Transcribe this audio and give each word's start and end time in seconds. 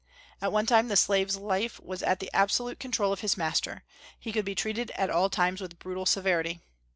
At 0.41 0.51
one 0.51 0.65
time 0.65 0.87
the 0.87 0.95
slave's 0.95 1.37
life 1.37 1.79
was 1.79 2.01
at 2.01 2.19
the 2.19 2.31
absolute 2.33 2.79
control 2.79 3.13
of 3.13 3.19
his 3.19 3.37
master; 3.37 3.83
he 4.19 4.31
could 4.31 4.45
be 4.45 4.55
treated 4.55 4.89
at 4.95 5.11
all 5.11 5.29
times 5.29 5.61
with 5.61 5.77
brutal 5.77 6.07
severity. 6.07 6.59